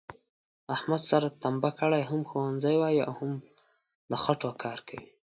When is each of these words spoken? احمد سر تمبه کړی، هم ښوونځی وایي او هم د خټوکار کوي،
احمد 0.75 1.01
سر 1.09 1.23
تمبه 1.41 1.69
کړی، 1.79 2.01
هم 2.09 2.21
ښوونځی 2.29 2.75
وایي 2.77 3.01
او 3.07 3.13
هم 3.19 3.31
د 4.09 4.11
خټوکار 4.23 4.77
کوي، 4.87 5.09